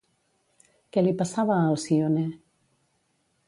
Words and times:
Què 0.95 1.03
li 1.03 1.13
passava 1.21 1.57
a 1.59 1.69
Alcíone? 1.75 2.27